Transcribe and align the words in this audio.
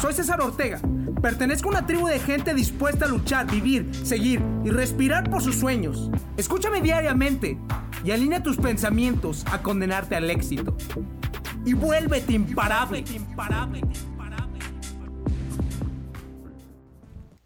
Soy 0.00 0.12
César 0.12 0.40
Ortega. 0.42 0.78
Pertenezco 1.22 1.68
a 1.68 1.72
una 1.72 1.86
tribu 1.86 2.06
de 2.06 2.18
gente 2.18 2.52
dispuesta 2.54 3.06
a 3.06 3.08
luchar, 3.08 3.50
vivir, 3.50 3.90
seguir 4.04 4.42
y 4.64 4.70
respirar 4.70 5.30
por 5.30 5.42
sus 5.42 5.56
sueños. 5.56 6.10
Escúchame 6.36 6.82
diariamente 6.82 7.58
y 8.04 8.10
alinea 8.10 8.42
tus 8.42 8.58
pensamientos 8.58 9.44
a 9.50 9.62
condenarte 9.62 10.14
al 10.14 10.30
éxito. 10.30 10.76
Y 11.64 11.72
vuélvete 11.72 12.34
imparable. 12.34 13.04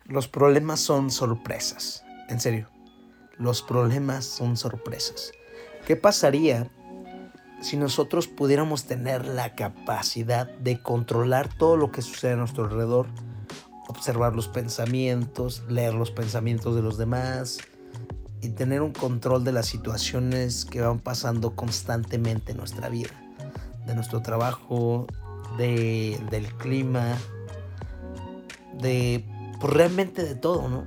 Los 0.07 0.27
problemas 0.27 0.81
son 0.81 1.11
sorpresas. 1.11 2.05
En 2.29 2.41
serio, 2.41 2.69
los 3.39 3.63
problemas 3.63 4.25
son 4.25 4.57
sorpresas. 4.57 5.31
¿Qué 5.87 5.95
pasaría 5.95 6.69
si 7.61 7.77
nosotros 7.77 8.27
pudiéramos 8.27 8.85
tener 8.85 9.27
la 9.27 9.55
capacidad 9.55 10.51
de 10.59 10.83
controlar 10.83 11.49
todo 11.49 11.77
lo 11.77 11.91
que 11.93 12.03
sucede 12.03 12.33
a 12.33 12.37
nuestro 12.37 12.65
alrededor, 12.65 13.07
observar 13.89 14.35
los 14.35 14.49
pensamientos, 14.49 15.63
leer 15.69 15.95
los 15.95 16.11
pensamientos 16.11 16.75
de 16.75 16.83
los 16.83 16.97
demás 16.97 17.59
y 18.41 18.49
tener 18.51 18.81
un 18.81 18.93
control 18.93 19.45
de 19.45 19.53
las 19.53 19.67
situaciones 19.67 20.65
que 20.65 20.81
van 20.81 21.01
pasando 21.01 21.55
constantemente 21.55 22.53
en 22.53 22.59
nuestra 22.59 22.89
vida, 22.89 23.11
de 23.87 23.95
nuestro 23.95 24.23
trabajo, 24.23 25.07
de, 25.59 26.19
del 26.31 26.47
clima, 26.55 27.17
de 28.81 29.27
pues, 29.61 29.73
realmente 29.73 30.25
de 30.25 30.35
todo, 30.35 30.69
¿no? 30.69 30.85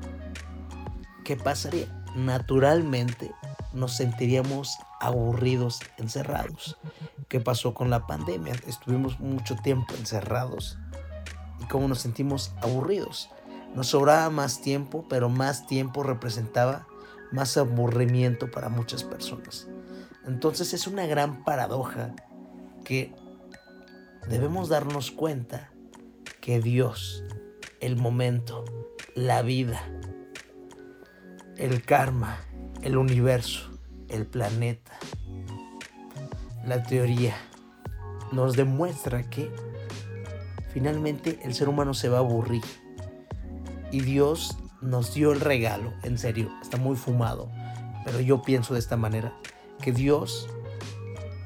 ¿Qué 1.23 1.35
pasaría? 1.35 1.87
Naturalmente 2.15 3.31
nos 3.73 3.95
sentiríamos 3.95 4.77
aburridos, 5.03 5.81
encerrados. 5.97 6.77
¿Qué 7.27 7.39
pasó 7.39 7.73
con 7.73 7.89
la 7.89 8.07
pandemia? 8.07 8.53
Estuvimos 8.67 9.19
mucho 9.19 9.55
tiempo 9.57 9.93
encerrados 9.95 10.77
y 11.61 11.65
cómo 11.65 11.87
nos 11.87 11.99
sentimos 11.99 12.53
aburridos. 12.61 13.29
Nos 13.75 13.87
sobraba 13.87 14.29
más 14.29 14.61
tiempo, 14.61 15.05
pero 15.09 15.29
más 15.29 15.67
tiempo 15.67 16.03
representaba 16.03 16.87
más 17.31 17.57
aburrimiento 17.57 18.51
para 18.51 18.69
muchas 18.69 19.03
personas. 19.03 19.67
Entonces 20.25 20.73
es 20.73 20.87
una 20.87 21.05
gran 21.05 21.43
paradoja 21.43 22.13
que 22.85 23.13
debemos 24.29 24.69
darnos 24.69 25.11
cuenta 25.11 25.71
que 26.39 26.59
Dios, 26.59 27.23
el 27.79 27.97
momento, 27.97 28.63
la 29.15 29.41
vida, 29.41 29.81
el 31.57 31.83
karma, 31.83 32.37
el 32.81 32.97
universo, 32.97 33.72
el 34.13 34.27
planeta, 34.27 34.91
la 36.65 36.83
teoría, 36.83 37.35
nos 38.31 38.55
demuestra 38.55 39.29
que 39.29 39.51
finalmente 40.71 41.39
el 41.43 41.53
ser 41.53 41.67
humano 41.67 41.93
se 41.93 42.09
va 42.09 42.17
a 42.17 42.21
aburrir. 42.21 42.63
Y 43.91 44.01
Dios 44.01 44.57
nos 44.81 45.13
dio 45.13 45.31
el 45.31 45.39
regalo, 45.39 45.93
en 46.03 46.17
serio, 46.17 46.51
está 46.61 46.77
muy 46.77 46.95
fumado, 46.95 47.51
pero 48.05 48.19
yo 48.19 48.41
pienso 48.41 48.73
de 48.73 48.79
esta 48.79 48.97
manera, 48.97 49.33
que 49.81 49.91
Dios, 49.91 50.47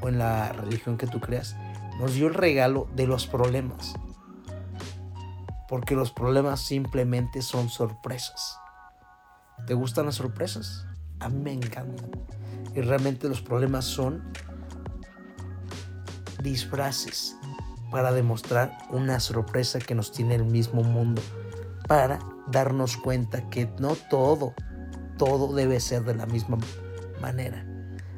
o 0.01 0.09
en 0.09 0.19
la 0.19 0.51
religión 0.51 0.97
que 0.97 1.07
tú 1.07 1.19
creas, 1.19 1.55
nos 1.99 2.13
dio 2.13 2.27
el 2.27 2.33
regalo 2.33 2.87
de 2.95 3.07
los 3.07 3.27
problemas. 3.27 3.93
Porque 5.67 5.95
los 5.95 6.11
problemas 6.11 6.61
simplemente 6.61 7.41
son 7.41 7.69
sorpresas. 7.69 8.57
¿Te 9.65 9.73
gustan 9.73 10.05
las 10.05 10.15
sorpresas? 10.15 10.85
A 11.19 11.29
mí 11.29 11.39
me 11.39 11.51
encantan. 11.51 12.11
Y 12.77 12.81
realmente 12.81 13.27
los 13.27 13.41
problemas 13.41 13.85
son 13.85 14.21
disfraces 16.43 17.35
para 17.89 18.11
demostrar 18.11 18.77
una 18.91 19.19
sorpresa 19.19 19.79
que 19.79 19.95
nos 19.95 20.11
tiene 20.11 20.35
el 20.35 20.45
mismo 20.45 20.83
mundo. 20.83 21.23
Para 21.87 22.19
darnos 22.51 22.95
cuenta 22.95 23.49
que 23.49 23.67
no 23.79 23.95
todo, 23.95 24.53
todo 25.17 25.55
debe 25.55 25.79
ser 25.79 26.03
de 26.03 26.13
la 26.13 26.27
misma 26.27 26.59
manera. 27.19 27.65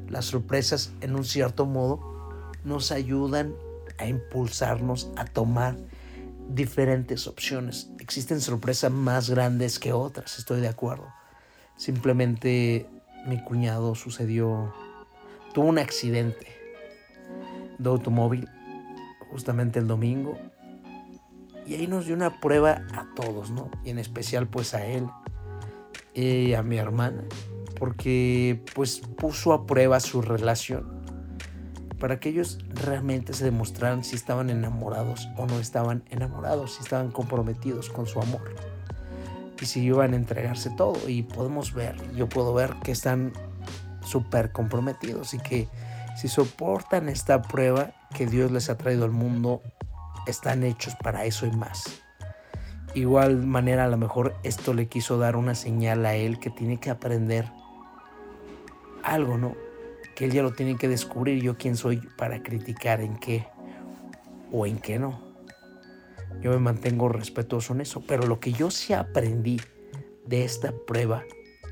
Las 0.09 0.25
sorpresas, 0.25 0.91
en 0.99 1.15
un 1.15 1.23
cierto 1.23 1.65
modo, 1.65 2.51
nos 2.65 2.91
ayudan 2.91 3.55
a 3.97 4.07
impulsarnos 4.07 5.09
a 5.15 5.23
tomar 5.23 5.77
diferentes 6.49 7.27
opciones. 7.27 7.91
Existen 7.99 8.41
sorpresas 8.41 8.91
más 8.91 9.29
grandes 9.29 9.79
que 9.79 9.93
otras, 9.93 10.37
estoy 10.37 10.59
de 10.59 10.67
acuerdo. 10.67 11.07
Simplemente 11.77 12.98
mi 13.25 13.41
cuñado 13.43 13.95
sucedió, 13.95 14.73
tuvo 15.53 15.67
un 15.67 15.79
accidente 15.79 16.47
de 17.77 17.89
automóvil 17.89 18.49
justamente 19.31 19.79
el 19.79 19.87
domingo 19.87 20.37
y 21.65 21.75
ahí 21.75 21.87
nos 21.87 22.05
dio 22.05 22.15
una 22.15 22.39
prueba 22.39 22.81
a 22.93 23.07
todos, 23.15 23.51
¿no? 23.51 23.69
Y 23.83 23.91
en 23.91 23.99
especial 23.99 24.47
pues 24.47 24.73
a 24.73 24.85
él 24.85 25.07
y 26.13 26.53
a 26.53 26.63
mi 26.63 26.77
hermana, 26.77 27.23
porque 27.77 28.63
pues 28.73 28.99
puso 28.99 29.53
a 29.53 29.65
prueba 29.65 29.99
su 29.99 30.21
relación 30.21 30.99
para 31.99 32.19
que 32.19 32.29
ellos 32.29 32.57
realmente 32.69 33.33
se 33.33 33.45
demostraran 33.45 34.03
si 34.03 34.15
estaban 34.15 34.49
enamorados 34.49 35.27
o 35.37 35.45
no 35.45 35.59
estaban 35.59 36.03
enamorados, 36.09 36.75
si 36.75 36.83
estaban 36.83 37.11
comprometidos 37.11 37.89
con 37.89 38.07
su 38.07 38.21
amor 38.21 38.41
y 39.61 39.65
si 39.65 39.81
iban 39.81 40.13
a 40.13 40.15
entregarse 40.15 40.69
todo. 40.71 41.09
Y 41.09 41.23
podemos 41.23 41.73
ver, 41.73 41.95
yo 42.15 42.27
puedo 42.29 42.53
ver 42.53 42.75
que 42.83 42.91
están 42.91 43.33
súper 44.03 44.51
comprometidos 44.51 45.33
y 45.33 45.39
que 45.39 45.67
si 46.15 46.27
soportan 46.27 47.09
esta 47.09 47.41
prueba 47.41 47.91
que 48.13 48.25
Dios 48.25 48.51
les 48.51 48.69
ha 48.69 48.77
traído 48.77 49.05
al 49.05 49.11
mundo, 49.11 49.61
están 50.27 50.63
hechos 50.63 50.95
para 50.95 51.25
eso 51.25 51.45
y 51.45 51.51
más. 51.51 52.01
Igual 52.95 53.45
manera 53.45 53.85
a 53.85 53.87
lo 53.87 53.97
mejor 53.97 54.35
esto 54.43 54.73
le 54.73 54.87
quiso 54.87 55.17
dar 55.17 55.35
una 55.35 55.55
señal 55.55 56.05
a 56.05 56.15
él 56.15 56.39
que 56.39 56.49
tiene 56.49 56.79
que 56.79 56.89
aprender 56.89 57.51
algo, 59.03 59.37
¿no? 59.37 59.55
Que 60.15 60.25
él 60.25 60.31
ya 60.31 60.41
lo 60.41 60.53
tiene 60.53 60.75
que 60.75 60.87
descubrir 60.87 61.41
yo 61.41 61.57
quién 61.57 61.77
soy 61.77 61.97
para 62.17 62.41
criticar 62.41 62.99
en 63.01 63.15
qué 63.17 63.47
o 64.51 64.65
en 64.65 64.79
qué 64.79 64.99
no. 64.99 65.28
Yo 66.41 66.51
me 66.51 66.59
mantengo 66.59 67.09
respetuoso 67.09 67.73
en 67.73 67.81
eso. 67.81 68.01
Pero 68.07 68.27
lo 68.27 68.39
que 68.39 68.51
yo 68.51 68.71
sí 68.71 68.93
aprendí 68.93 69.59
de 70.25 70.45
esta 70.45 70.71
prueba 70.71 71.23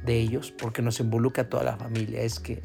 de 0.06 0.20
ellos, 0.20 0.52
porque 0.52 0.82
nos 0.82 1.00
involucra 1.00 1.50
toda 1.50 1.64
la 1.64 1.78
familia, 1.78 2.22
es 2.22 2.40
que 2.40 2.62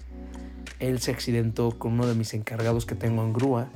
él 0.78 1.00
se 1.00 1.10
accidentó 1.10 1.78
con 1.78 1.92
uno 1.92 2.06
de 2.06 2.14
mis 2.14 2.34
encargados 2.34 2.86
que 2.86 2.94
tengo 2.94 3.22
en 3.22 3.32
grúa. 3.32 3.68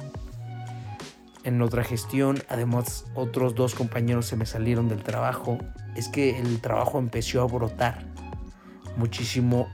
En 1.45 1.63
otra 1.63 1.85
gestión, 1.85 2.43
además 2.49 3.07
otros 3.15 3.55
dos 3.55 3.75
compañeros 3.75 4.27
se 4.27 4.37
me 4.37 4.47
salieron 4.47 4.89
del 4.89 5.03
trabajo. 5.03 5.59
Es 5.95 6.09
que 6.09 6.39
el 6.39 6.61
trabajo 6.61 6.99
empezó 6.99 7.41
a 7.43 7.47
brotar 7.47 8.07
muchísimo 8.97 9.69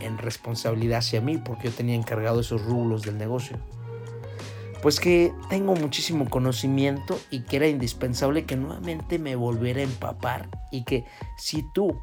en 0.00 0.18
responsabilidad 0.18 0.98
hacia 0.98 1.20
mí, 1.20 1.38
porque 1.38 1.68
yo 1.68 1.74
tenía 1.74 1.94
encargado 1.94 2.40
esos 2.40 2.64
rublos 2.64 3.02
del 3.02 3.18
negocio 3.18 3.58
pues 4.82 4.98
que 4.98 5.32
tengo 5.48 5.76
muchísimo 5.76 6.28
conocimiento 6.28 7.18
y 7.30 7.42
que 7.42 7.56
era 7.56 7.68
indispensable 7.68 8.44
que 8.44 8.56
nuevamente 8.56 9.20
me 9.20 9.36
volviera 9.36 9.80
a 9.80 9.84
empapar 9.84 10.50
y 10.72 10.84
que 10.84 11.04
si 11.38 11.64
tú 11.72 12.00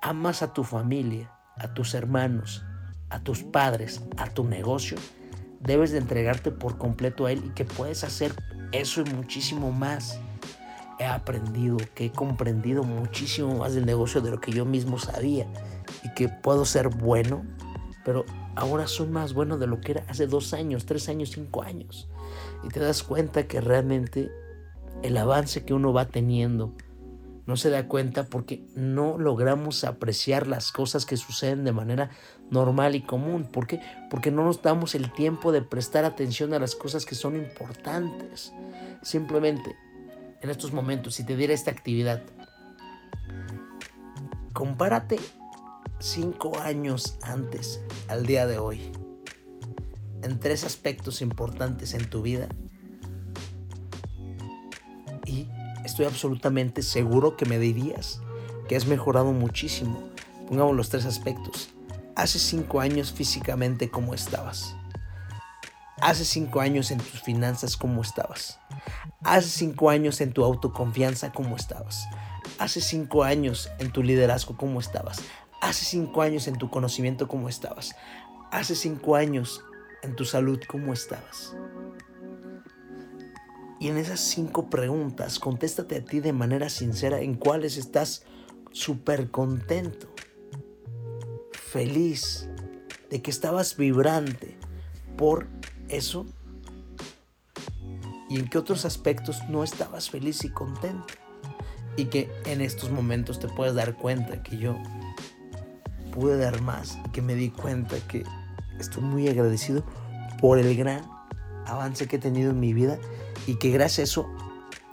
amas 0.00 0.42
a 0.42 0.54
tu 0.54 0.64
familia, 0.64 1.30
a 1.56 1.74
tus 1.74 1.92
hermanos, 1.92 2.64
a 3.10 3.20
tus 3.20 3.42
padres, 3.42 4.02
a 4.16 4.30
tu 4.30 4.44
negocio, 4.44 4.96
debes 5.60 5.92
de 5.92 5.98
entregarte 5.98 6.50
por 6.50 6.78
completo 6.78 7.26
a 7.26 7.32
él 7.32 7.42
y 7.44 7.50
que 7.50 7.66
puedes 7.66 8.04
hacer 8.04 8.34
eso 8.72 9.02
y 9.02 9.10
muchísimo 9.10 9.70
más. 9.70 10.18
He 10.98 11.04
aprendido, 11.04 11.76
que 11.94 12.06
he 12.06 12.10
comprendido 12.10 12.84
muchísimo 12.84 13.58
más 13.58 13.74
del 13.74 13.84
negocio 13.84 14.22
de 14.22 14.30
lo 14.30 14.40
que 14.40 14.50
yo 14.50 14.64
mismo 14.64 14.98
sabía 14.98 15.46
y 16.02 16.14
que 16.14 16.30
puedo 16.30 16.64
ser 16.64 16.88
bueno, 16.88 17.44
pero 18.02 18.24
ahora 18.56 18.88
soy 18.88 19.06
más 19.06 19.34
bueno 19.34 19.58
de 19.58 19.66
lo 19.66 19.80
que 19.80 19.92
era 19.92 20.04
hace 20.08 20.26
dos 20.26 20.52
años, 20.54 20.86
tres 20.86 21.08
años, 21.08 21.30
cinco 21.30 21.62
años. 21.62 22.08
Y 22.64 22.68
te 22.68 22.80
das 22.80 23.02
cuenta 23.02 23.46
que 23.46 23.60
realmente 23.60 24.30
el 25.02 25.16
avance 25.16 25.64
que 25.64 25.74
uno 25.74 25.92
va 25.92 26.06
teniendo 26.06 26.74
no 27.46 27.56
se 27.56 27.70
da 27.70 27.86
cuenta 27.86 28.24
porque 28.24 28.66
no 28.74 29.18
logramos 29.18 29.84
apreciar 29.84 30.48
las 30.48 30.72
cosas 30.72 31.06
que 31.06 31.16
suceden 31.16 31.64
de 31.64 31.72
manera 31.72 32.10
normal 32.50 32.96
y 32.96 33.02
común. 33.02 33.44
¿Por 33.44 33.68
qué? 33.68 33.80
Porque 34.10 34.32
no 34.32 34.44
nos 34.44 34.62
damos 34.62 34.96
el 34.96 35.12
tiempo 35.12 35.52
de 35.52 35.62
prestar 35.62 36.04
atención 36.04 36.54
a 36.54 36.58
las 36.58 36.74
cosas 36.74 37.06
que 37.06 37.14
son 37.14 37.36
importantes. 37.36 38.52
Simplemente, 39.02 39.76
en 40.42 40.50
estos 40.50 40.72
momentos, 40.72 41.14
si 41.14 41.24
te 41.24 41.36
diera 41.36 41.54
esta 41.54 41.70
actividad, 41.70 42.22
compárate 44.52 45.20
cinco 45.98 46.58
años 46.58 47.16
antes 47.22 47.80
al 48.08 48.26
día 48.26 48.46
de 48.46 48.58
hoy 48.58 48.92
en 50.22 50.38
tres 50.38 50.64
aspectos 50.64 51.22
importantes 51.22 51.94
en 51.94 52.08
tu 52.08 52.22
vida 52.22 52.48
y 55.24 55.48
estoy 55.84 56.06
absolutamente 56.06 56.82
seguro 56.82 57.36
que 57.36 57.46
me 57.46 57.58
dirías 57.58 58.20
que 58.68 58.76
has 58.76 58.86
mejorado 58.86 59.32
muchísimo. 59.32 60.10
Pongamos 60.48 60.76
los 60.76 60.88
tres 60.88 61.06
aspectos. 61.06 61.70
Hace 62.14 62.38
cinco 62.38 62.80
años 62.80 63.12
físicamente 63.12 63.90
cómo 63.90 64.14
estabas. 64.14 64.74
Hace 66.00 66.24
cinco 66.24 66.60
años 66.60 66.90
en 66.90 66.98
tus 66.98 67.22
finanzas 67.22 67.76
cómo 67.76 68.02
estabas. 68.02 68.58
Hace 69.22 69.48
cinco 69.48 69.90
años 69.90 70.20
en 70.20 70.32
tu 70.32 70.44
autoconfianza, 70.44 71.32
¿cómo 71.32 71.56
estabas? 71.56 72.06
Hace 72.58 72.80
cinco 72.80 73.24
años 73.24 73.70
en 73.78 73.90
tu 73.90 74.02
liderazgo, 74.02 74.56
¿cómo 74.56 74.80
estabas? 74.80 75.22
Hace 75.66 75.84
cinco 75.84 76.22
años 76.22 76.46
en 76.46 76.58
tu 76.58 76.70
conocimiento, 76.70 77.26
¿cómo 77.26 77.48
estabas? 77.48 77.96
Hace 78.52 78.76
cinco 78.76 79.16
años 79.16 79.64
en 80.04 80.14
tu 80.14 80.24
salud, 80.24 80.60
¿cómo 80.68 80.92
estabas? 80.92 81.56
Y 83.80 83.88
en 83.88 83.96
esas 83.96 84.20
cinco 84.20 84.70
preguntas, 84.70 85.40
contéstate 85.40 85.96
a 85.96 86.04
ti 86.04 86.20
de 86.20 86.32
manera 86.32 86.68
sincera 86.68 87.20
en 87.20 87.34
cuáles 87.34 87.78
estás 87.78 88.22
súper 88.70 89.32
contento, 89.32 90.06
feliz, 91.50 92.48
de 93.10 93.20
que 93.20 93.32
estabas 93.32 93.76
vibrante 93.76 94.56
por 95.16 95.48
eso 95.88 96.26
y 98.28 98.38
en 98.38 98.48
qué 98.48 98.58
otros 98.58 98.84
aspectos 98.84 99.40
no 99.48 99.64
estabas 99.64 100.10
feliz 100.10 100.44
y 100.44 100.48
contento. 100.48 101.12
Y 101.96 102.04
que 102.04 102.30
en 102.44 102.60
estos 102.60 102.92
momentos 102.92 103.40
te 103.40 103.48
puedes 103.48 103.74
dar 103.74 103.96
cuenta 103.96 104.44
que 104.44 104.58
yo 104.58 104.76
pude 106.16 106.38
dar 106.38 106.62
más 106.62 106.98
que 107.12 107.20
me 107.20 107.34
di 107.34 107.50
cuenta 107.50 107.96
que 108.08 108.24
estoy 108.80 109.02
muy 109.02 109.28
agradecido 109.28 109.84
por 110.40 110.58
el 110.58 110.74
gran 110.74 111.02
avance 111.66 112.08
que 112.08 112.16
he 112.16 112.18
tenido 112.18 112.52
en 112.52 112.58
mi 112.58 112.72
vida 112.72 112.98
y 113.46 113.56
que 113.56 113.70
gracias 113.70 113.98
a 113.98 114.02
eso 114.04 114.34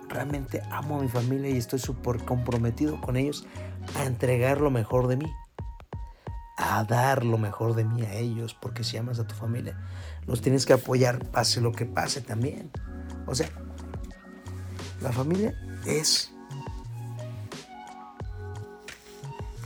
realmente 0.09 0.61
amo 0.69 0.99
a 0.99 1.01
mi 1.01 1.07
familia 1.07 1.49
y 1.49 1.57
estoy 1.57 1.79
súper 1.79 2.17
comprometido 2.25 2.99
con 2.99 3.15
ellos 3.15 3.47
a 3.97 4.03
entregar 4.03 4.59
lo 4.59 4.69
mejor 4.69 5.07
de 5.07 5.15
mí, 5.15 5.31
a 6.57 6.83
dar 6.83 7.23
lo 7.23 7.37
mejor 7.37 7.73
de 7.73 7.85
mí 7.85 8.01
a 8.01 8.15
ellos, 8.15 8.53
porque 8.53 8.83
si 8.83 8.97
amas 8.97 9.17
a 9.19 9.25
tu 9.25 9.33
familia, 9.33 9.79
los 10.27 10.41
tienes 10.41 10.65
que 10.65 10.73
apoyar 10.73 11.31
pase 11.31 11.61
lo 11.61 11.71
que 11.71 11.85
pase 11.85 12.19
también. 12.19 12.69
O 13.27 13.33
sea, 13.33 13.47
la 15.01 15.13
familia 15.13 15.55
es 15.85 16.33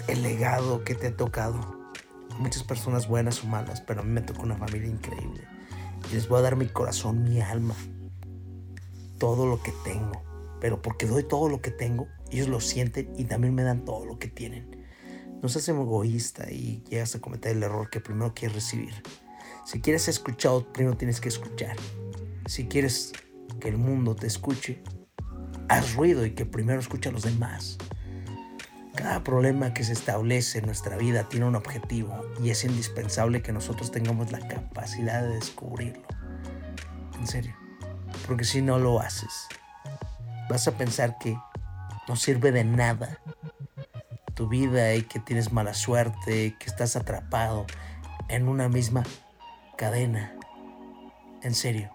el 0.07 0.23
legado 0.23 0.83
que 0.83 0.95
te 0.95 1.07
ha 1.07 1.15
tocado. 1.15 1.77
Muchas 2.39 2.63
personas 2.63 3.07
buenas 3.07 3.43
o 3.43 3.47
malas, 3.47 3.81
pero 3.81 4.01
a 4.01 4.03
mí 4.03 4.11
me 4.11 4.21
tocó 4.21 4.43
una 4.43 4.55
familia 4.55 4.89
increíble. 4.89 5.43
Les 6.11 6.27
voy 6.27 6.39
a 6.39 6.43
dar 6.43 6.55
mi 6.55 6.67
corazón, 6.67 7.23
mi 7.23 7.41
alma, 7.41 7.75
todo 9.17 9.45
lo 9.45 9.61
que 9.61 9.73
tengo. 9.83 10.23
Pero 10.61 10.81
porque 10.81 11.05
doy 11.05 11.23
todo 11.23 11.49
lo 11.49 11.61
que 11.61 11.71
tengo, 11.71 12.07
ellos 12.31 12.47
lo 12.47 12.59
sienten 12.61 13.11
y 13.17 13.25
también 13.25 13.53
me 13.53 13.63
dan 13.63 13.85
todo 13.85 14.05
lo 14.05 14.17
que 14.17 14.27
tienen. 14.27 14.85
No 15.41 15.49
seas 15.49 15.69
egoísta 15.69 16.49
y 16.51 16.83
llegas 16.89 17.15
a 17.15 17.21
cometer 17.21 17.55
el 17.55 17.63
error 17.63 17.89
que 17.89 17.99
primero 17.99 18.33
quieres 18.33 18.55
recibir. 18.55 19.03
Si 19.65 19.81
quieres 19.81 20.03
ser 20.03 20.13
escuchado, 20.13 20.71
primero 20.71 20.97
tienes 20.97 21.19
que 21.19 21.29
escuchar. 21.29 21.75
Si 22.47 22.67
quieres 22.67 23.11
que 23.59 23.67
el 23.67 23.77
mundo 23.77 24.15
te 24.15 24.25
escuche, 24.25 24.81
haz 25.67 25.93
ruido 25.95 26.25
y 26.25 26.31
que 26.31 26.45
primero 26.45 26.79
escuche 26.79 27.09
a 27.09 27.11
los 27.11 27.23
demás. 27.23 27.77
Cada 28.97 29.23
problema 29.23 29.75
que 29.75 29.83
se 29.83 29.93
establece 29.93 30.57
en 30.57 30.65
nuestra 30.65 30.97
vida 30.97 31.29
tiene 31.29 31.45
un 31.45 31.55
objetivo 31.55 32.19
y 32.41 32.49
es 32.49 32.63
indispensable 32.63 33.43
que 33.43 33.53
nosotros 33.53 33.91
tengamos 33.91 34.31
la 34.31 34.39
capacidad 34.39 35.21
de 35.21 35.35
descubrirlo. 35.35 36.01
En 37.19 37.27
serio. 37.27 37.55
Porque 38.25 38.43
si 38.43 38.63
no 38.63 38.79
lo 38.79 38.99
haces, 38.99 39.47
vas 40.49 40.67
a 40.67 40.71
pensar 40.71 41.19
que 41.19 41.37
no 42.07 42.15
sirve 42.15 42.51
de 42.51 42.63
nada 42.63 43.19
tu 44.33 44.47
vida 44.47 44.95
y 44.95 45.03
que 45.03 45.19
tienes 45.19 45.51
mala 45.51 45.75
suerte, 45.75 46.55
que 46.57 46.65
estás 46.65 46.95
atrapado 46.95 47.67
en 48.29 48.47
una 48.47 48.67
misma 48.67 49.03
cadena. 49.77 50.33
En 51.43 51.53
serio, 51.53 51.91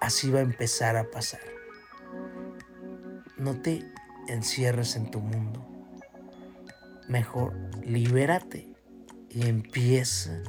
así 0.00 0.30
va 0.30 0.40
a 0.40 0.42
empezar 0.42 0.96
a 0.96 1.08
pasar. 1.12 1.40
No 3.36 3.60
te 3.60 3.84
encierres 4.32 4.96
en 4.96 5.10
tu 5.10 5.20
mundo. 5.20 5.66
Mejor 7.08 7.54
libérate 7.84 8.72
y 9.28 9.46
empieza 9.46 10.42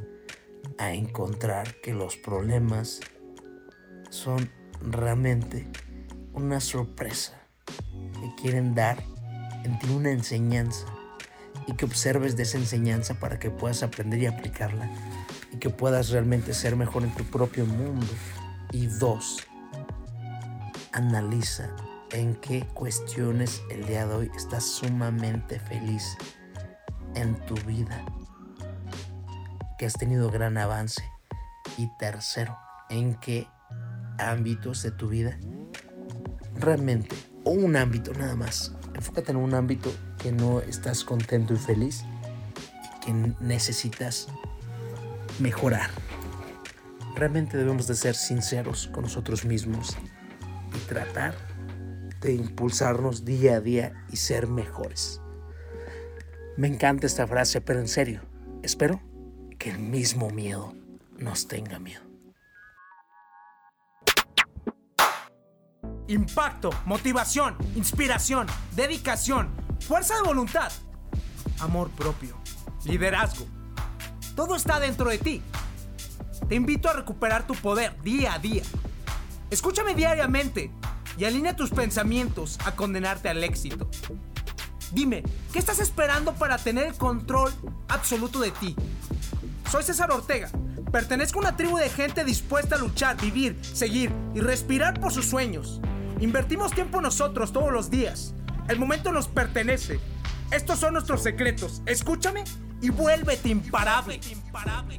a 0.78 0.94
encontrar 0.94 1.76
que 1.82 1.94
los 1.94 2.18
problemas 2.18 3.00
son 4.10 4.50
realmente 4.82 5.68
una 6.34 6.60
sorpresa 6.60 7.34
que 8.20 8.36
quieren 8.42 8.74
dar 8.74 9.04
en 9.64 9.78
ti 9.80 9.88
una 9.90 10.12
enseñanza 10.12 10.86
y 11.68 11.74
que 11.74 11.86
observes 11.86 12.36
de 12.36 12.44
esa 12.44 12.58
enseñanza 12.58 13.20
para 13.20 13.40
que 13.40 13.52
puedas 13.52 13.84
aprender 13.84 14.22
y 14.22 14.26
aplicarla 14.26 14.90
y 15.54 15.58
que 15.58 15.70
puedas 15.70 16.10
realmente 16.10 16.54
ser 16.54 16.76
mejor 16.76 17.04
en 17.04 17.14
tu 17.14 17.24
propio 17.26 17.66
mundo. 17.66 18.08
Y 18.72 18.88
dos, 18.88 19.46
analiza 20.92 21.70
en 22.14 22.36
qué 22.36 22.66
cuestiones 22.74 23.64
el 23.70 23.86
día 23.86 24.06
de 24.06 24.14
hoy 24.14 24.32
estás 24.36 24.66
sumamente 24.66 25.60
feliz 25.60 26.18
en 27.16 27.36
tu 27.46 27.56
vida, 27.66 28.04
que 29.78 29.86
has 29.86 29.94
tenido 29.94 30.30
gran 30.30 30.58
avance. 30.58 31.04
Y 31.78 31.88
tercero, 31.98 32.58
en 32.90 33.16
qué 33.16 33.48
ámbitos 34.20 34.84
de 34.84 34.92
tu 34.92 35.08
vida 35.08 35.40
realmente, 36.56 37.16
o 37.44 37.52
un 37.52 37.76
ámbito 37.76 38.14
nada 38.14 38.36
más. 38.36 38.74
Enfócate 38.94 39.32
en 39.32 39.38
un 39.38 39.54
ámbito 39.54 39.92
que 40.22 40.32
no 40.32 40.60
estás 40.60 41.04
contento 41.04 41.54
y 41.54 41.58
feliz 41.58 42.04
y 42.84 43.00
que 43.06 43.14
necesitas 43.40 44.28
mejorar. 45.40 45.90
Realmente 47.16 47.58
debemos 47.58 47.88
de 47.88 47.96
ser 47.96 48.16
sinceros 48.16 48.88
con 48.88 49.04
nosotros 49.04 49.46
mismos 49.46 49.98
y 50.76 50.80
tratar 50.88 51.34
de 52.22 52.34
impulsarnos 52.34 53.26
día 53.26 53.56
a 53.56 53.60
día 53.60 54.06
y 54.10 54.16
ser 54.16 54.48
mejores. 54.48 55.22
Me 56.58 56.68
encanta 56.68 57.08
esta 57.08 57.28
frase, 57.28 57.62
pero 57.62 57.80
en 57.80 57.88
serio, 57.88 58.22
espero 58.64 59.02
que 59.60 59.72
el 59.72 59.80
mismo 59.80 60.30
miedo 60.30 60.74
nos 61.18 61.48
tenga 61.48 61.80
miedo. 61.80 62.12
impacto, 66.12 66.72
motivación, 66.86 67.56
inspiración, 67.76 68.48
dedicación, 68.76 69.50
fuerza 69.80 70.16
de 70.16 70.22
voluntad, 70.24 70.72
amor 71.60 71.90
propio, 71.92 72.38
liderazgo. 72.86 73.46
Todo 74.36 74.56
está 74.56 74.80
dentro 74.80 75.10
de 75.10 75.18
ti. 75.18 75.42
Te 76.50 76.56
invito 76.56 76.90
a 76.90 76.94
recuperar 76.94 77.48
tu 77.48 77.54
poder 77.56 78.02
día 78.02 78.34
a 78.34 78.40
día. 78.40 78.64
Escúchame 79.50 79.96
diariamente 79.96 80.72
y 81.18 81.26
alinea 81.26 81.56
tus 81.56 81.70
pensamientos 81.70 82.58
a 82.66 82.76
condenarte 82.76 83.30
al 83.30 83.44
éxito. 83.44 83.90
Dime, 84.92 85.24
¿qué 85.54 85.60
estás 85.60 85.80
esperando 85.80 86.34
para 86.34 86.58
tener 86.58 86.88
el 86.88 86.96
control 86.96 87.54
absoluto 87.88 88.40
de 88.40 88.52
ti? 88.52 88.76
Soy 89.70 89.84
César 89.84 90.12
Ortega. 90.12 90.50
Pertenezco 90.92 91.40
a 91.40 91.44
una 91.44 91.56
tribu 91.56 91.78
de 91.78 91.90
gente 91.90 92.26
dispuesta 92.26 92.76
a 92.76 92.80
luchar, 92.80 93.16
vivir, 93.22 93.58
seguir 93.62 94.12
y 94.36 94.42
respirar 94.42 95.00
por 95.00 95.14
sus 95.14 95.26
sueños. 95.26 95.80
Invertimos 96.20 96.74
tiempo 96.74 97.00
nosotros 97.00 97.54
todos 97.54 97.72
los 97.72 97.90
días. 97.90 98.34
El 98.68 98.78
momento 98.78 99.14
nos 99.14 99.30
pertenece. 99.30 100.00
Estos 100.52 100.80
son 100.80 100.94
nuestros 100.94 101.24
secretos. 101.24 101.82
Escúchame 101.86 102.44
y 102.82 102.90
vuélvete 102.90 103.48
imparable. 103.48 104.20
imparable. 104.30 104.98